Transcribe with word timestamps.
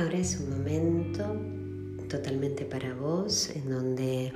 Ahora 0.00 0.16
es 0.16 0.40
un 0.40 0.48
momento 0.48 1.36
totalmente 2.08 2.64
para 2.64 2.94
vos 2.94 3.50
en 3.50 3.68
donde 3.68 4.32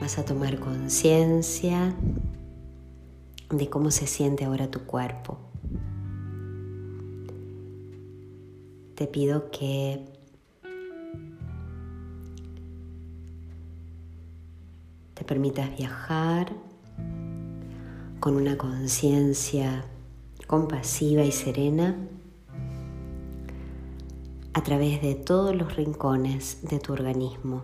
vas 0.00 0.18
a 0.18 0.24
tomar 0.24 0.58
conciencia 0.58 1.94
de 3.50 3.68
cómo 3.68 3.90
se 3.90 4.06
siente 4.06 4.46
ahora 4.46 4.70
tu 4.70 4.86
cuerpo. 4.86 5.38
Te 8.94 9.06
pido 9.06 9.50
que 9.50 10.02
te 15.12 15.24
permitas 15.26 15.76
viajar 15.76 16.54
con 18.18 18.36
una 18.36 18.56
conciencia 18.56 19.84
compasiva 20.46 21.22
y 21.22 21.32
serena 21.32 21.94
a 24.56 24.62
través 24.62 25.02
de 25.02 25.14
todos 25.14 25.54
los 25.54 25.76
rincones 25.76 26.62
de 26.62 26.78
tu 26.78 26.94
organismo 26.94 27.62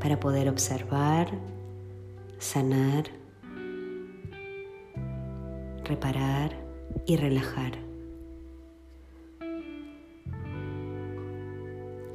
para 0.00 0.18
poder 0.18 0.48
observar, 0.48 1.30
sanar, 2.40 3.04
reparar 5.84 6.56
y 7.06 7.14
relajar. 7.14 7.78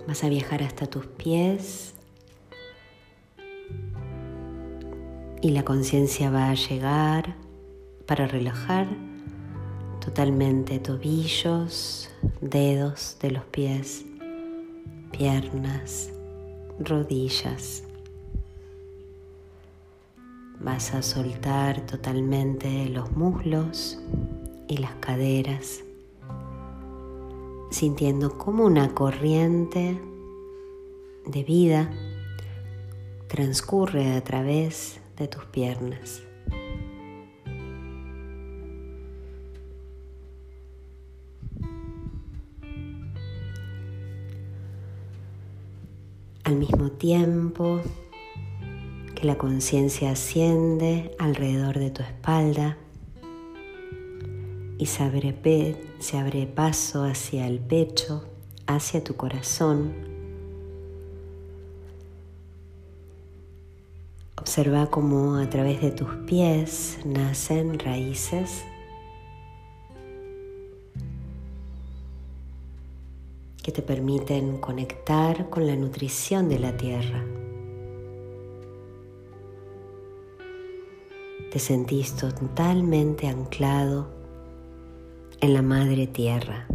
Vas 0.09 0.25
a 0.25 0.27
viajar 0.27 0.61
hasta 0.61 0.85
tus 0.85 1.05
pies 1.07 1.93
y 5.39 5.51
la 5.51 5.63
conciencia 5.63 6.29
va 6.29 6.49
a 6.49 6.53
llegar 6.53 7.37
para 8.07 8.27
relajar 8.27 8.87
totalmente 10.01 10.79
tobillos, 10.79 12.12
dedos 12.49 13.17
de 13.21 13.31
los 13.31 13.45
pies, 13.45 14.05
piernas, 15.11 16.11
rodillas. 16.79 17.83
Vas 20.59 20.93
a 20.93 21.01
soltar 21.01 21.85
totalmente 21.85 22.89
los 22.89 23.11
muslos 23.13 23.99
y 24.67 24.77
las 24.77 24.93
caderas, 24.95 25.83
sintiendo 27.71 28.37
como 28.37 28.65
una 28.65 28.93
corriente 28.93 29.99
de 31.25 31.43
vida 31.43 31.91
transcurre 33.27 34.15
a 34.15 34.23
través 34.23 34.99
de 35.17 35.27
tus 35.27 35.45
piernas. 35.45 36.23
Al 46.53 46.59
mismo 46.59 46.91
tiempo 46.91 47.81
que 49.15 49.25
la 49.25 49.39
conciencia 49.39 50.11
asciende 50.11 51.15
alrededor 51.17 51.79
de 51.79 51.89
tu 51.89 52.03
espalda 52.03 52.77
y 54.77 54.85
se 54.85 55.01
abre, 55.01 55.35
se 55.97 56.19
abre 56.19 56.45
paso 56.45 57.05
hacia 57.05 57.47
el 57.47 57.57
pecho, 57.57 58.25
hacia 58.67 59.03
tu 59.03 59.15
corazón, 59.15 59.93
Observa 64.37 64.91
cómo 64.91 65.37
a 65.37 65.49
través 65.49 65.81
de 65.81 65.89
tus 65.89 66.09
pies 66.27 66.99
nacen 67.03 67.79
raíces 67.79 68.63
que 73.63 73.71
te 73.71 73.81
permiten 73.81 74.57
conectar 74.57 75.49
con 75.49 75.65
la 75.65 75.75
nutrición 75.77 76.49
de 76.49 76.59
la 76.59 76.75
tierra. 76.75 77.23
Te 81.49 81.59
sentís 81.59 82.13
totalmente 82.15 83.27
anclado 83.27 84.09
en 85.39 85.53
la 85.53 85.61
madre 85.61 86.07
tierra. 86.07 86.67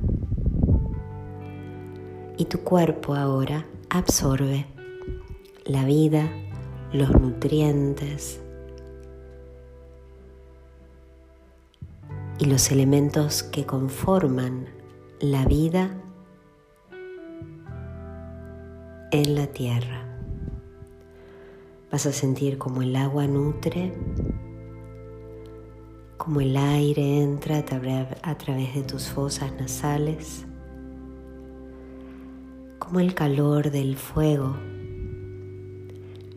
Y 2.39 2.47
tu 2.47 2.61
cuerpo 2.61 3.15
ahora 3.15 3.67
absorbe 3.91 4.65
la 5.67 5.85
vida, 5.85 6.31
los 6.93 7.11
nutrientes 7.21 8.41
y 12.39 12.47
los 12.47 12.71
elementos 12.71 13.43
que 13.43 13.67
conforman 13.67 14.69
la 15.21 15.45
vida 15.45 15.91
en 19.11 19.35
la 19.35 19.47
tierra. 19.47 20.05
Vas 21.91 22.07
a 22.07 22.13
sentir 22.13 22.59
como 22.59 22.83
el 22.83 22.95
agua 22.97 23.27
nutre, 23.27 23.93
como 26.17 26.41
el 26.41 26.57
aire 26.57 27.23
entra 27.23 27.65
a 28.23 28.39
través 28.39 28.75
de 28.75 28.83
tus 28.83 29.09
fosas 29.09 29.53
nasales, 29.59 30.45
como 32.79 33.01
el 33.01 33.15
calor 33.15 33.71
del 33.71 33.97
fuego 33.97 34.57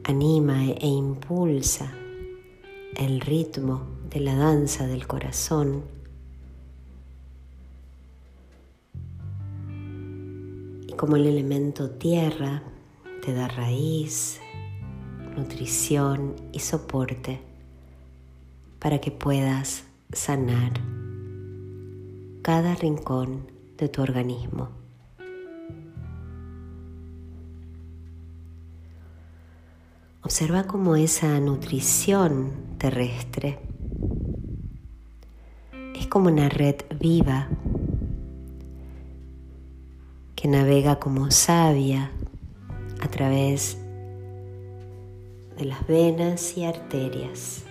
anima 0.04 0.66
e 0.66 0.88
impulsa 0.88 1.94
el 2.96 3.22
ritmo 3.22 3.84
de 4.10 4.20
la 4.20 4.36
danza 4.36 4.88
del 4.88 5.08
corazón 5.08 5.84
como 10.92 11.16
el 11.16 11.26
elemento 11.26 11.90
tierra 11.92 12.64
te 13.26 13.34
da 13.34 13.48
raíz, 13.48 14.40
nutrición 15.36 16.36
y 16.52 16.60
soporte 16.60 17.42
para 18.80 19.00
que 19.00 19.12
puedas 19.12 19.84
sanar 20.12 20.74
cada 22.42 22.76
rincón 22.76 23.52
de 23.78 23.90
tu 23.90 24.02
organismo. 24.02 24.70
Observa 30.24 30.66
cómo 30.66 30.96
esa 30.96 31.40
nutrición 31.40 32.52
terrestre 32.78 33.60
es 35.96 36.08
como 36.08 36.30
una 36.30 36.50
red 36.50 36.76
viva 37.00 37.50
que 40.42 40.48
navega 40.48 40.96
como 40.96 41.30
savia 41.30 42.10
a 43.00 43.08
través 43.10 43.78
de 45.56 45.66
las 45.66 45.86
venas 45.86 46.58
y 46.58 46.66
arterias, 46.66 47.64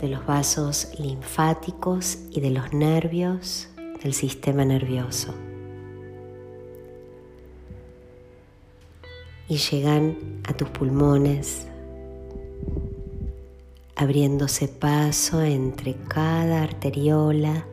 de 0.00 0.08
los 0.08 0.24
vasos 0.24 0.98
linfáticos 0.98 2.20
y 2.30 2.40
de 2.40 2.48
los 2.48 2.72
nervios 2.72 3.68
del 4.02 4.14
sistema 4.14 4.64
nervioso. 4.64 5.34
Y 9.46 9.58
llegan 9.58 10.40
a 10.48 10.54
tus 10.54 10.70
pulmones, 10.70 11.66
abriéndose 13.96 14.66
paso 14.68 15.42
entre 15.42 15.94
cada 16.08 16.62
arteriola 16.62 17.66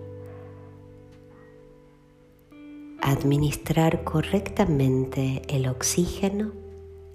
administrar 3.02 4.04
correctamente 4.04 5.42
el 5.48 5.68
oxígeno 5.68 6.52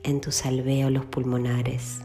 en 0.02 0.20
tus 0.20 0.44
alvéolos 0.44 1.04
pulmonares. 1.06 2.00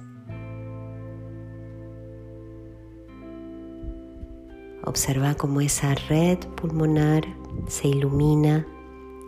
Observa 4.83 5.35
cómo 5.35 5.61
esa 5.61 5.93
red 5.95 6.39
pulmonar 6.55 7.23
se 7.67 7.87
ilumina 7.87 8.65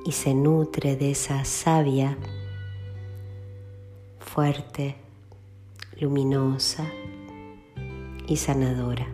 y 0.05 0.11
se 0.11 0.33
nutre 0.33 0.95
de 0.95 1.11
esa 1.11 1.45
savia 1.45 2.17
fuerte, 4.19 4.95
luminosa 5.99 6.85
y 8.27 8.37
sanadora 8.37 9.07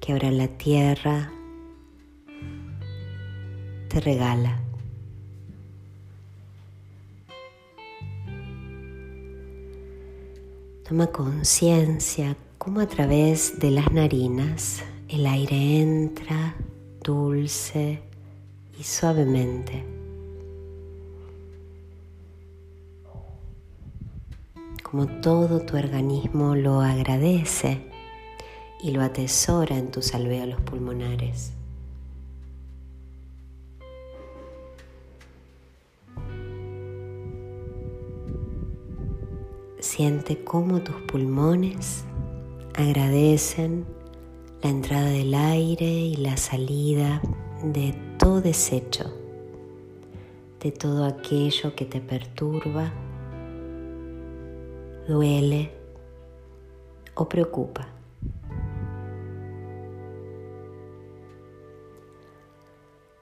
que 0.00 0.12
ahora 0.12 0.30
la 0.30 0.48
tierra 0.48 1.32
regala. 4.00 4.60
Toma 10.88 11.08
conciencia 11.08 12.34
cómo 12.56 12.80
a 12.80 12.86
través 12.86 13.58
de 13.58 13.70
las 13.70 13.92
narinas 13.92 14.82
el 15.08 15.26
aire 15.26 15.80
entra 15.80 16.54
dulce 17.04 18.00
y 18.78 18.82
suavemente. 18.84 19.84
Como 24.82 25.06
todo 25.20 25.60
tu 25.60 25.76
organismo 25.76 26.54
lo 26.54 26.80
agradece 26.80 27.86
y 28.82 28.92
lo 28.92 29.02
atesora 29.02 29.76
en 29.76 29.90
tus 29.90 30.14
alvéolos 30.14 30.60
pulmonares. 30.62 31.52
Siente 39.98 40.44
cómo 40.44 40.80
tus 40.80 40.94
pulmones 40.94 42.04
agradecen 42.76 43.84
la 44.62 44.70
entrada 44.70 45.08
del 45.08 45.34
aire 45.34 45.86
y 45.86 46.14
la 46.14 46.36
salida 46.36 47.20
de 47.64 47.96
todo 48.16 48.40
desecho, 48.40 49.12
de 50.60 50.70
todo 50.70 51.04
aquello 51.04 51.74
que 51.74 51.84
te 51.84 52.00
perturba, 52.00 52.92
duele 55.08 55.72
o 57.16 57.28
preocupa. 57.28 57.88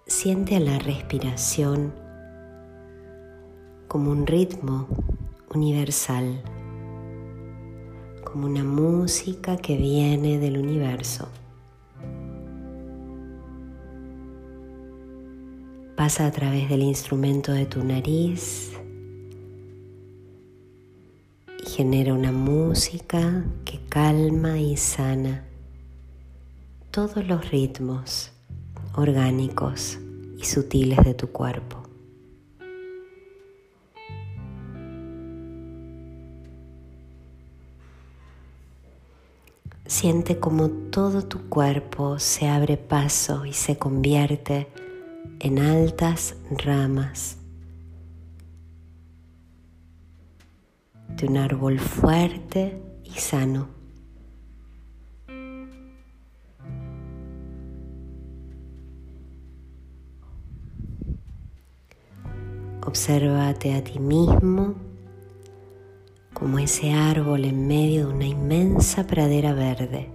Siente 0.06 0.56
a 0.56 0.60
la 0.60 0.78
respiración 0.78 1.94
como 3.88 4.10
un 4.10 4.26
ritmo 4.26 4.88
universal, 5.54 6.42
como 8.36 8.48
una 8.48 8.64
música 8.64 9.56
que 9.56 9.78
viene 9.78 10.38
del 10.38 10.58
universo. 10.58 11.26
Pasa 15.96 16.26
a 16.26 16.30
través 16.32 16.68
del 16.68 16.82
instrumento 16.82 17.52
de 17.52 17.64
tu 17.64 17.82
nariz 17.82 18.72
y 21.64 21.66
genera 21.66 22.12
una 22.12 22.30
música 22.30 23.42
que 23.64 23.80
calma 23.88 24.60
y 24.60 24.76
sana 24.76 25.46
todos 26.90 27.26
los 27.26 27.50
ritmos 27.50 28.32
orgánicos 28.96 29.98
y 30.36 30.44
sutiles 30.44 31.02
de 31.06 31.14
tu 31.14 31.28
cuerpo. 31.28 31.85
Siente 39.98 40.38
como 40.38 40.68
todo 40.68 41.22
tu 41.22 41.48
cuerpo 41.48 42.18
se 42.18 42.46
abre 42.48 42.76
paso 42.76 43.46
y 43.46 43.54
se 43.54 43.78
convierte 43.78 44.68
en 45.40 45.58
altas 45.58 46.36
ramas 46.50 47.38
de 51.16 51.26
un 51.26 51.38
árbol 51.38 51.80
fuerte 51.80 52.78
y 53.04 53.12
sano. 53.12 53.68
Obsérvate 62.84 63.72
a 63.72 63.82
ti 63.82 63.98
mismo 63.98 64.85
como 66.38 66.58
ese 66.58 66.92
árbol 66.92 67.46
en 67.46 67.66
medio 67.66 68.08
de 68.08 68.14
una 68.14 68.26
inmensa 68.26 69.06
pradera 69.06 69.54
verde. 69.54 70.10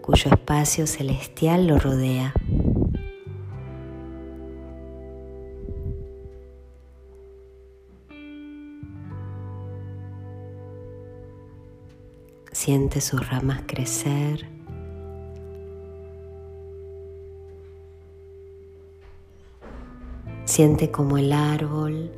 cuyo 0.00 0.30
espacio 0.30 0.86
celestial 0.86 1.66
lo 1.66 1.78
rodea. 1.78 2.32
Siente 12.50 13.02
sus 13.02 13.28
ramas 13.28 13.64
crecer. 13.66 14.57
Siente 20.58 20.90
como 20.90 21.18
el 21.18 21.32
árbol 21.32 22.10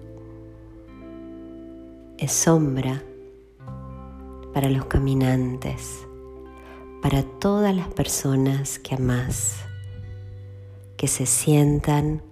es 2.17 2.33
sombra 2.33 3.03
para 4.55 4.71
los 4.71 4.87
caminantes, 4.87 6.07
para 7.03 7.23
todas 7.23 7.77
las 7.77 7.89
personas 7.89 8.79
que 8.79 8.95
amas, 8.95 9.57
que 10.97 11.07
se 11.07 11.27
sientan 11.27 12.23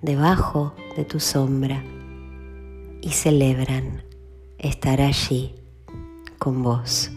debajo 0.00 0.72
de 0.96 1.04
tu 1.04 1.20
sombra 1.20 1.84
y 3.02 3.10
celebran 3.10 4.04
estar 4.56 5.02
allí 5.02 5.54
con 6.38 6.62
vos. 6.62 7.10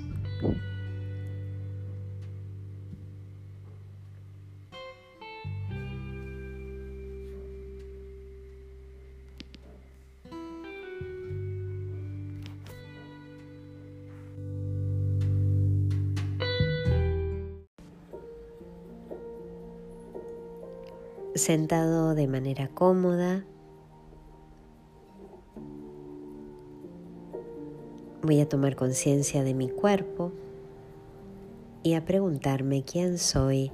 Sentado 21.42 22.14
de 22.14 22.28
manera 22.28 22.68
cómoda. 22.68 23.44
Voy 28.22 28.40
a 28.40 28.48
tomar 28.48 28.76
conciencia 28.76 29.44
de 29.44 29.56
mi 29.56 29.68
cuerpo 29.68 30.32
y 31.82 31.96
a 31.96 32.06
preguntarme 32.06 32.84
quién 32.84 33.18
soy 33.18 33.72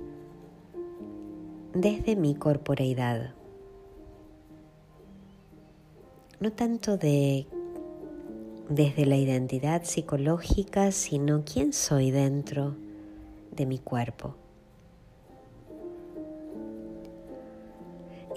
desde 1.73 2.15
mi 2.15 2.35
corporeidad. 2.35 3.33
No 6.39 6.53
tanto 6.53 6.97
de 6.97 7.47
desde 8.69 9.05
la 9.05 9.17
identidad 9.17 9.83
psicológica, 9.83 10.91
sino 10.91 11.43
quién 11.43 11.73
soy 11.73 12.11
dentro 12.11 12.75
de 13.51 13.65
mi 13.65 13.79
cuerpo. 13.79 14.35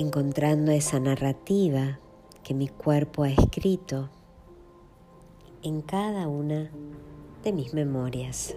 Encontrando 0.01 0.73
esa 0.73 0.99
narrativa 0.99 2.01
que 2.43 2.55
mi 2.55 2.69
cuerpo 2.69 3.25
ha 3.25 3.29
escrito 3.29 4.09
en 5.63 5.83
cada 5.83 6.27
una 6.27 6.71
de 7.45 7.53
mis 7.53 7.75
memorias. 7.75 8.57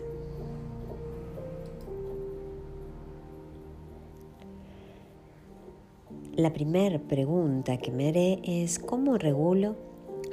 La 6.33 6.53
primera 6.53 6.97
pregunta 6.97 7.75
que 7.75 7.91
me 7.91 8.07
haré 8.07 8.39
es 8.45 8.79
cómo 8.79 9.17
regulo 9.17 9.75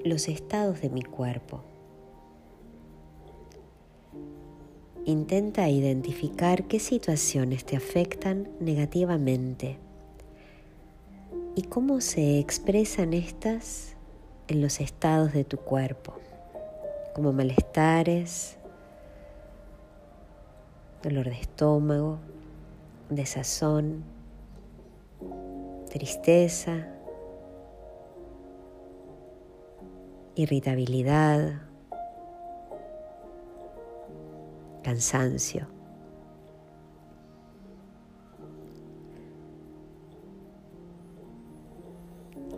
los 0.05 0.29
estados 0.29 0.81
de 0.81 0.91
mi 0.91 1.03
cuerpo. 1.03 1.65
Intenta 5.07 5.69
identificar 5.69 6.69
qué 6.69 6.79
situaciones 6.79 7.65
te 7.65 7.77
afectan 7.77 8.49
negativamente 8.61 9.90
y 11.55 11.63
cómo 11.63 12.01
se 12.01 12.39
expresan 12.39 13.13
estas 13.13 13.97
en 14.49 14.61
los 14.61 14.81
estados 14.81 15.33
de 15.33 15.45
tu 15.45 15.59
cuerpo, 15.59 16.15
como 17.15 17.33
malestares, 17.33 18.57
dolor 21.03 21.27
de 21.27 21.41
estómago, 21.41 22.19
desazón, 23.09 24.05
tristeza, 25.91 26.89
irritabilidad, 30.35 31.63
cansancio. 34.83 35.80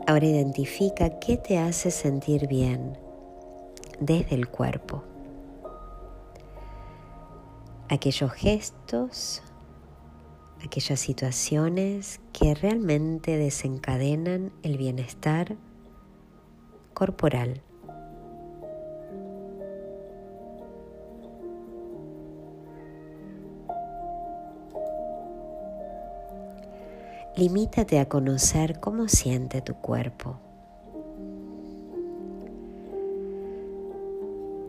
Ahora 0.07 0.27
identifica 0.27 1.21
qué 1.21 1.37
te 1.37 1.59
hace 1.59 1.93
sentir 1.93 2.49
bien 2.49 2.99
desde 4.01 4.35
el 4.35 4.49
cuerpo. 4.49 5.05
Aquellos 7.89 8.33
gestos, 8.33 9.43
aquellas 10.65 10.99
situaciones 10.99 12.21
que 12.33 12.55
realmente 12.55 13.37
desencadenan 13.37 14.53
el 14.65 14.77
bienestar 14.77 15.57
corporal. 16.95 17.63
Limítate 27.37 27.99
a 27.99 28.09
conocer 28.09 28.79
cómo 28.81 29.09
siente 29.09 29.63
tu 29.63 29.75
cuerpo. 29.75 30.37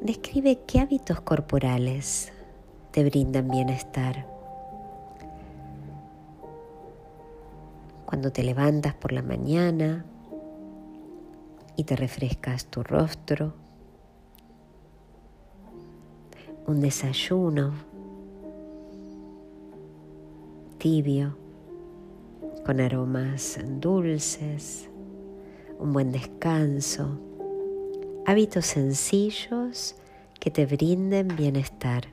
Describe 0.02 0.62
qué 0.66 0.80
hábitos 0.80 1.22
corporales 1.22 2.32
te 2.92 3.04
brindan 3.04 3.50
bienestar. 3.50 4.26
Cuando 8.06 8.32
te 8.32 8.44
levantas 8.44 8.94
por 8.94 9.12
la 9.12 9.22
mañana, 9.22 10.06
y 11.76 11.84
te 11.84 11.96
refrescas 11.96 12.66
tu 12.66 12.84
rostro, 12.84 13.54
un 16.68 16.82
desayuno 16.82 17.74
tibio 20.78 21.43
con 22.66 22.80
aromas 22.80 23.60
dulces, 23.80 24.90
un 25.80 25.94
buen 25.94 26.12
descanso, 26.12 27.20
hábitos 28.26 28.66
sencillos 28.66 29.96
que 30.40 30.52
te 30.52 30.66
brinden 30.66 31.28
bienestar. 31.36 32.08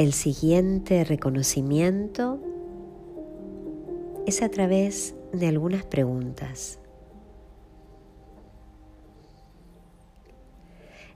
El 0.00 0.14
siguiente 0.14 1.04
reconocimiento 1.04 2.40
es 4.26 4.40
a 4.40 4.48
través 4.48 5.14
de 5.32 5.46
algunas 5.46 5.84
preguntas. 5.84 6.78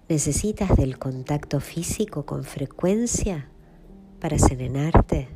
¿Necesitas 0.09 0.77
del 0.77 0.99
contacto 0.99 1.61
físico 1.61 2.27
con 2.27 2.45
frecuencia 2.45 3.49
para 4.21 4.39
serenarte? 4.39 5.29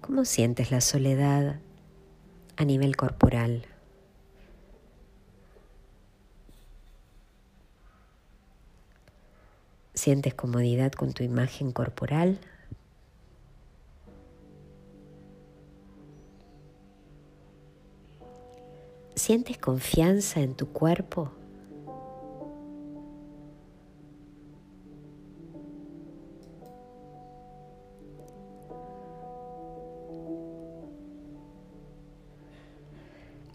¿Cómo 0.00 0.24
sientes 0.24 0.72
la 0.72 0.80
soledad 0.80 1.60
a 2.56 2.64
nivel 2.64 2.96
corporal? 2.96 3.71
¿Sientes 10.02 10.34
comodidad 10.34 10.90
con 10.90 11.12
tu 11.12 11.22
imagen 11.22 11.70
corporal? 11.70 12.40
¿Sientes 19.14 19.58
confianza 19.58 20.40
en 20.40 20.56
tu 20.56 20.72
cuerpo? 20.72 21.30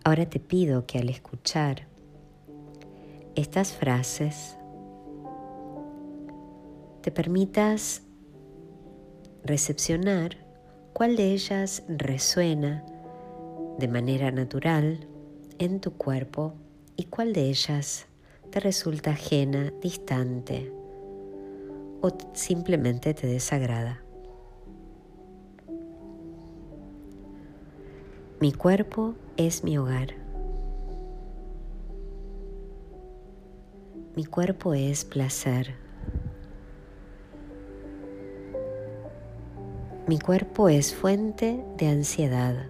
Ahora 0.05 0.29
te 0.29 0.39
pido 0.39 0.85
que 0.85 0.97
al 0.99 1.09
escuchar 1.09 1.87
estas 3.35 3.73
frases 3.73 4.56
te 7.07 7.11
permitas 7.13 8.01
recepcionar 9.45 10.45
cuál 10.91 11.15
de 11.15 11.31
ellas 11.31 11.83
resuena 11.87 12.83
de 13.79 13.87
manera 13.87 14.29
natural 14.29 15.07
en 15.57 15.79
tu 15.79 15.93
cuerpo 15.93 16.55
y 16.97 17.05
cuál 17.05 17.31
de 17.31 17.45
ellas 17.45 18.07
te 18.49 18.59
resulta 18.59 19.11
ajena, 19.11 19.71
distante 19.81 20.69
o 22.01 22.09
simplemente 22.33 23.13
te 23.13 23.25
desagrada. 23.25 24.03
Mi 28.41 28.51
cuerpo 28.51 29.15
es 29.37 29.63
mi 29.63 29.77
hogar. 29.77 30.09
Mi 34.13 34.25
cuerpo 34.25 34.73
es 34.73 35.05
placer. 35.05 35.87
Mi 40.07 40.19
cuerpo 40.19 40.69
es 40.69 40.95
fuente 40.95 41.61
de 41.75 41.89
ansiedad. 41.89 42.67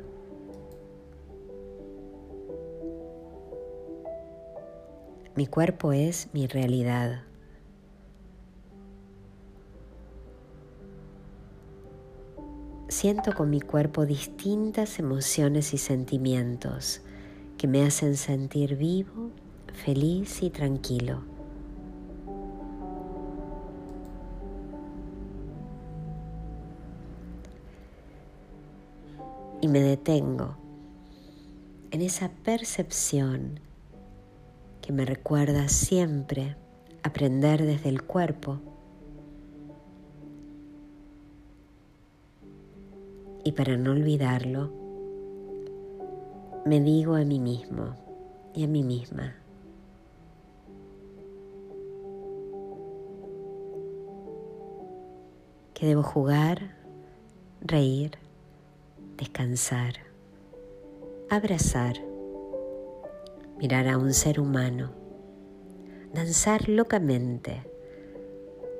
Mi 5.35 5.45
cuerpo 5.45 5.93
es 5.93 6.29
mi 6.33 6.47
realidad. 6.47 7.21
Siento 12.87 13.35
con 13.35 13.51
mi 13.51 13.61
cuerpo 13.61 14.07
distintas 14.07 14.97
emociones 14.97 15.75
y 15.75 15.77
sentimientos 15.77 17.01
que 17.59 17.67
me 17.67 17.83
hacen 17.83 18.17
sentir 18.17 18.77
vivo, 18.77 19.29
feliz 19.85 20.41
y 20.41 20.49
tranquilo. 20.49 21.36
Y 29.61 29.67
me 29.67 29.79
detengo 29.79 30.55
en 31.91 32.01
esa 32.01 32.29
percepción 32.29 33.59
que 34.81 34.93
me 34.93 35.05
recuerda 35.05 35.67
siempre 35.67 36.55
aprender 37.03 37.65
desde 37.65 37.89
el 37.89 38.03
cuerpo 38.03 38.59
y 43.47 43.53
para 43.53 43.77
no 43.77 43.91
olvidarlo, 43.91 44.73
me 46.65 46.81
digo 46.81 47.15
a 47.15 47.23
mí 47.23 47.39
mismo 47.39 47.95
y 48.53 48.65
a 48.65 48.67
mí 48.67 48.83
misma, 48.83 49.35
que 55.73 55.85
debo 55.85 56.03
jugar, 56.03 56.75
reír, 57.61 58.17
descansar, 59.17 59.95
abrazar 61.29 61.97
mirar 63.57 63.87
a 63.87 63.97
un 63.97 64.13
ser 64.13 64.39
humano, 64.39 64.91
danzar 66.13 66.69
locamente, 66.69 67.63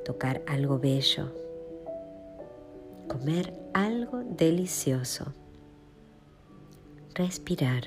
tocar 0.05 0.43
algo 0.45 0.77
bello, 0.77 1.33
comer 3.07 3.53
algo 3.73 4.23
delicioso, 4.23 5.33
respirar. 7.15 7.83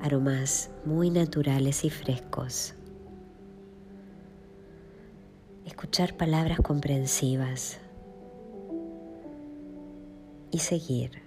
Aromas 0.00 0.70
muy 0.84 1.10
naturales 1.10 1.84
y 1.84 1.90
frescos, 1.90 2.74
escuchar 5.66 6.16
palabras 6.16 6.60
comprensivas 6.60 7.80
y 10.50 10.58
seguir 10.58 11.22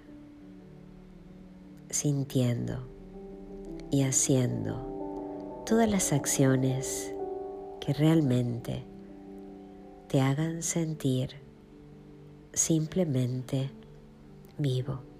sintiendo 1.90 2.88
y 3.90 4.02
haciendo 4.02 5.62
todas 5.66 5.88
las 5.88 6.12
acciones 6.12 7.14
que 7.80 7.92
realmente 7.92 8.84
te 10.08 10.20
hagan 10.20 10.62
sentir 10.62 11.36
simplemente 12.52 13.70
vivo. 14.58 15.11